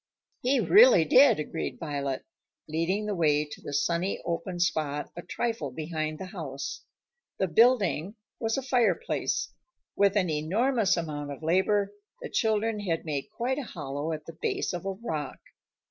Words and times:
"He 0.41 0.59
really 0.59 1.05
did," 1.05 1.39
agreed 1.39 1.77
Violet, 1.79 2.25
leading 2.67 3.05
the 3.05 3.13
way 3.13 3.45
to 3.45 3.61
the 3.61 3.71
sunny 3.71 4.19
open 4.25 4.59
spot 4.59 5.11
a 5.15 5.21
trifle 5.21 5.69
behind 5.69 6.17
the 6.17 6.25
house. 6.33 6.81
The 7.37 7.47
"building" 7.47 8.15
was 8.39 8.57
a 8.57 8.63
fireplace. 8.63 9.53
With 9.95 10.15
an 10.17 10.27
enormous 10.31 10.97
amount 10.97 11.29
of 11.31 11.43
labor, 11.43 11.93
the 12.19 12.29
children 12.31 12.79
had 12.79 13.05
made 13.05 13.29
quite 13.29 13.59
a 13.59 13.63
hollow 13.63 14.11
at 14.11 14.25
the 14.25 14.33
base 14.41 14.73
of 14.73 14.87
a 14.87 14.93
rock. 14.93 15.37